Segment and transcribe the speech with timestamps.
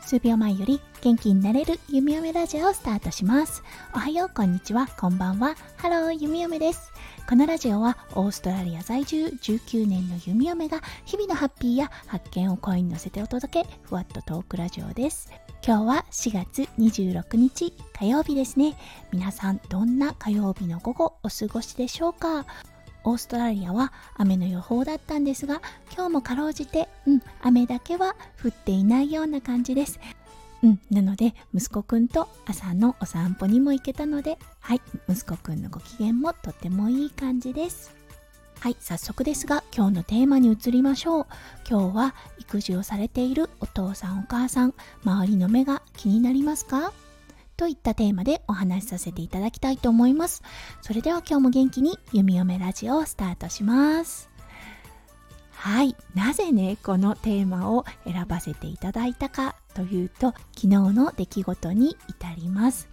[0.00, 3.62] 数秒前より元気になれる弓嫁ラジオをスタートします。
[3.94, 5.54] おはよう、こんにちは、こんばんは。
[5.76, 6.92] ハロー、弓嫁です。
[7.28, 15.30] このラジオはオーストラリア在住19年の弓嫁が日々のハッピーや発見を声に乗せてお届け、ふわっとトークラジオです。
[15.62, 18.78] 今日は4月26日火曜日ですね。
[19.12, 22.46] 皆さんどんな火曜日の午後お過ごしでしょうか？
[23.04, 25.62] オーストラリアは雨の予報だったんですが
[25.94, 29.98] 今日もかろうじて、うん、雨だけは降っていないような感じです。
[30.62, 37.94] うん、なので息子くんと朝のお散歩にも行けたのではい息子くんのご機嫌もとってもいい感じです。
[38.60, 41.26] はい早速ですが今日のテーマに移りましょう。
[41.68, 46.92] 今日は育児をされているお父さんお母さん周りの目が気になりますか？
[47.58, 50.42] といったテーマでお話しさせていただきたいと思います。
[50.80, 54.30] それでは今日も元気に弓嫁ラジオをスタートします。
[55.50, 55.96] はい。
[56.14, 62.88] なぜね、このテーマを選ばせていただいたかというと、昨日の出来事に至ります。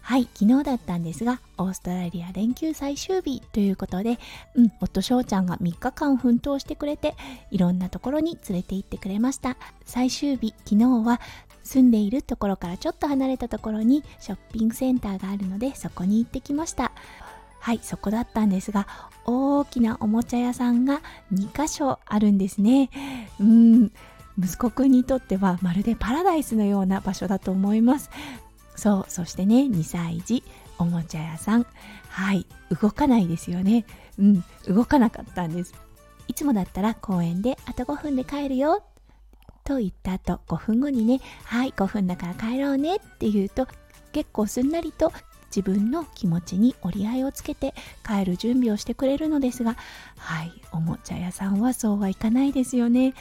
[0.00, 4.20] はい、昨日だったんですが、オーストラリア連休最終日ということで、
[4.54, 7.16] うん、夫翔ちゃんが3日間奮闘してくれて、
[7.50, 9.56] いろんなところに連れて行ってくれました。
[9.84, 11.20] 最終日、昨日は
[11.66, 16.92] 住んでいるところからちょっと離れたところにショッピングセンターがあるのでそこに行ってきました。
[17.58, 18.86] はいそこだったんですが
[19.24, 21.02] 大きなおもちゃ屋さんが
[21.34, 22.90] 2箇所あるんですね。
[23.40, 23.92] うん
[24.38, 28.10] 息子くんにとってはまるでパラダイスのような場所だと思います。
[28.76, 30.44] そうそしてね2歳児
[30.78, 31.66] おもちゃ屋さん。
[32.08, 32.46] はい
[32.80, 33.84] 動かないですよね。
[34.18, 35.74] うん動かなかったんです。
[36.28, 38.82] いつもだったら公園であと5分で帰るよ
[39.66, 43.66] と言った後5分後にねはい5分だから帰ろうねって言うと
[44.12, 45.12] 結構すんなりと
[45.54, 47.74] 自分の気持ちに折り合いをつけて
[48.06, 49.76] 帰る準備をしてくれるのですが
[50.16, 53.14] はいおもちゃ屋さんはそうはいかないですよね。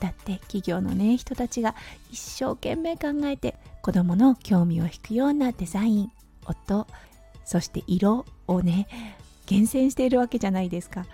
[0.00, 1.74] だって企業のね人たちが
[2.10, 6.12] 一生懸命考えて子供の興味を引くようなデザイン
[6.44, 6.86] 音
[7.44, 8.88] そして色をね
[9.46, 11.06] 厳選しているわけじゃないですか。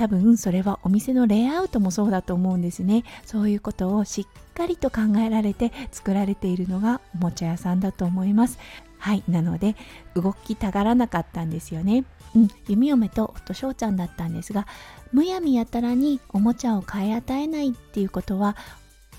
[0.00, 3.04] 多分それはお店のレイアウトもそうだと思うんですね。
[3.26, 8.58] そういうことをしっかりと考えられて作られているのがおもちゃ屋さんだと思います。
[8.96, 9.76] はいなので
[10.14, 12.06] 動きたがらなかったんですよね。
[12.34, 14.66] うん弓嫁と夫翔ちゃんだったんですが
[15.12, 18.56] むやみやたらにおもちゃを買い与えないっていうことは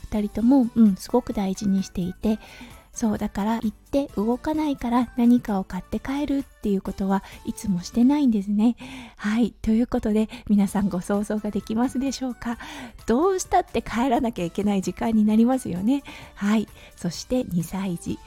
[0.09, 2.39] 2人とも、うん、すごく大事にしていて
[2.93, 8.75] そうだから行って動かないから何かを買って帰るっていうことはいつもしてないんですね。
[9.17, 9.53] はい。
[9.61, 12.57] ということで皆さんご想像ができますでしょうか。
[13.07, 16.03] どうしたって帰らなきゃいけない時間になりますよね。
[16.35, 16.67] はい。
[16.95, 18.19] そして2歳児。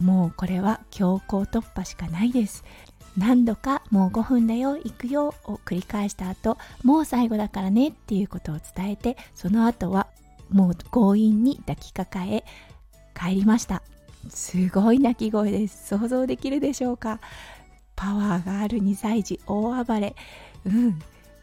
[0.00, 2.64] もうこれは強行突破しかないです。
[3.18, 10.06] 何度かもう5分だよ行くよを繰り返した後もう最後だからねっていうことを伝えてその後は
[10.50, 12.44] もう強引に抱きかかえ
[13.18, 13.82] 帰りました。
[14.30, 15.88] すごい鳴き声です。
[15.88, 17.20] 想像できるでしょうか？
[17.94, 20.14] パワーがある2歳児大暴れ。
[20.64, 20.98] うん。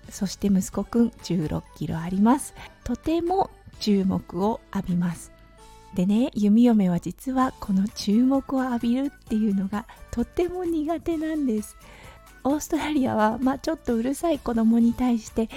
[0.10, 2.54] そして息子くん16キロあります。
[2.84, 3.50] とても
[3.80, 5.32] 注目を浴びます。
[5.96, 11.78] でね弓嫁は実はこの注目を浴びるっていうのがとても苦手なんです。
[12.44, 15.50] オーストラリアは、まあ、ちょっとうるさい子供に対して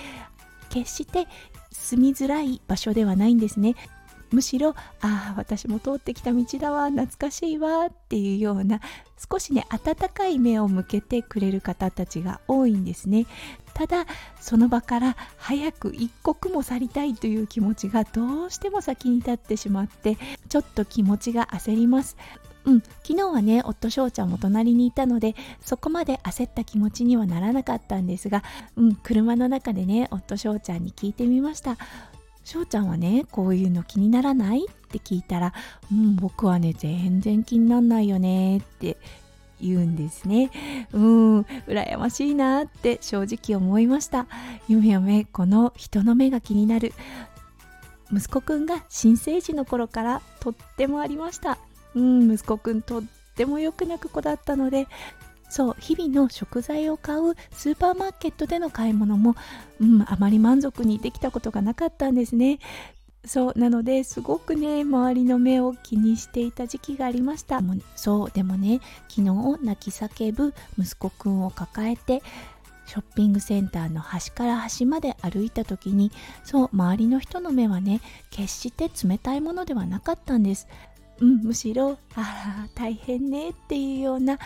[0.68, 1.26] 決して
[1.72, 3.74] 住みづらい場所ではないんですね。
[4.30, 8.80] むしろああ私も通ってきた道だわ懐かしいわっていうような
[9.30, 13.26] 少しね温かい目を向けてくれる方たちが多いんですね。
[13.74, 14.06] ただ
[14.40, 20.16] その場から早く一刻も去りたいという気持ちがどうしても先に立ってしまって
[20.48, 22.16] ちょっと気持ちが焦ります。
[22.64, 28.42] うん、昨日はね夫翔ちゃんも隣にいたのでそこまで焦った気持ちにはならなかったんですが、
[28.76, 31.76] うん、車の中でね夫翔ちゃんに聞いてみました。
[32.46, 34.66] 翔ちゃんはねこういうの気にならない？
[34.66, 35.52] って聞いたら
[35.90, 38.96] 「うん僕はね全然気になんないよね」って
[39.60, 40.52] 言うんですね。
[40.92, 44.26] うん羨ましいなって正直思いました。
[44.68, 46.92] 夢嫁この人の目が気になる。
[48.12, 51.58] 息子くんが新生児の頃からとってもありました。
[51.96, 53.02] うん息子くんとっ
[53.34, 54.86] てもよく泣く子だったので
[55.48, 59.34] そう日々の食材を買うスーパーマーケットでの買い物も、
[59.80, 62.58] うん、あまり満足にできたことがなかったんですね。
[63.24, 67.60] そうなのですごくね周りの目を気にしていた時期がありました。
[67.96, 72.22] そうでもね昨日泣き叫ぶ息子くんを抱えて
[72.86, 76.12] ショッピングセンターの端から端まで歩いた時に
[76.44, 78.00] そう周りの人の目はね
[78.30, 80.68] 決して冷たいものではなかったんです。
[81.20, 84.38] うんむしろあら大変ねっていうような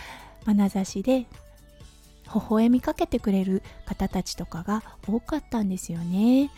[0.47, 1.27] 眼差しで
[2.33, 6.51] 微笑みかけてくれる方たちとかが多かったんですよね。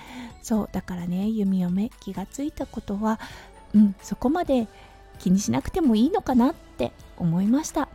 [0.43, 3.19] そうだからね弓嫁気がついたことは
[3.75, 4.69] うんそこまで
[5.19, 7.88] 気にしなくてもいいのかなって思いました。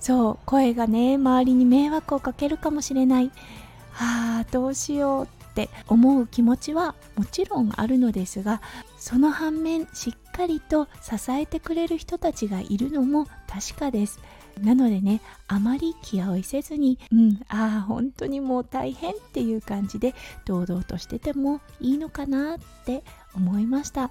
[0.00, 3.30] そう声がね周りに迷惑をかけるかもしれない。
[4.00, 8.62] ああどうしようって思う気持ちはもちろんあるのですが
[8.96, 14.20] その反面しっかりと支えてくれる人たちがいるのも確かです。
[14.58, 20.14] なのでねあまり気負いせずにうんああ本当にもう大変っていう感じで
[20.44, 23.02] 堂々としててもいいのかなって
[23.34, 24.10] 思いました。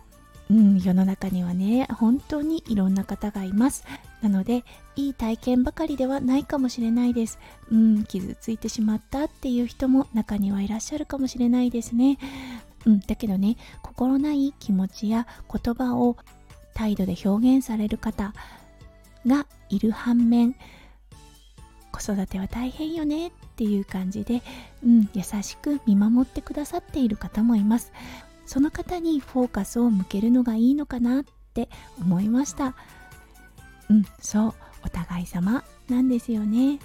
[0.49, 3.83] うん、世の中にはね本当にいろんな方がいます。
[4.21, 4.63] なので
[4.95, 7.38] いい体験ばかりではないかもしれないです。
[7.71, 12.17] うん傷ついてしまったっていう人も中にはいらっしゃるかもしれないですね。
[12.85, 16.15] うんだけどね心ない気持ちや言葉を
[16.73, 18.33] 態度で表現される方
[19.27, 20.56] がいる反面
[21.91, 24.41] 子育ては大変よねっていう感じで、
[24.83, 27.91] うん、優しく見守ってくださっている方もいます。
[28.45, 31.69] その方にフォーカスを向けるのがいいのかなって
[32.00, 32.75] 思いました。
[33.89, 34.53] うんそう
[34.85, 36.80] お互い様なんですよね。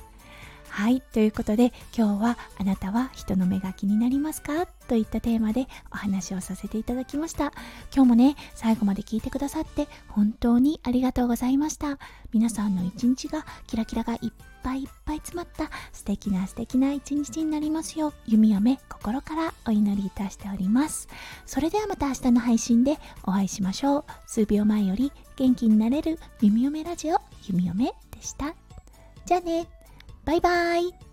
[0.72, 4.64] はいということで今日はあなたは人の目が気になりますか？
[4.88, 7.52] といったテーマでお話をさせていただきました。
[7.94, 11.98] 今日もね最後まで聞いてくださって本当にありがとうございました。
[12.32, 14.32] 皆さんの一日がキラキラがいっ
[14.62, 21.06] ぱいいっぱい詰まった素敵な素敵な一日になりますよう弓嫁心からお祈りいたしております。
[21.44, 24.04] それではまた明日の配信でお会いしましょう。
[24.26, 28.54] 数秒前より元気になれる弓嫁ラジオ弓嫁でした。
[29.26, 29.66] じゃあね。
[30.24, 31.11] バイバイ。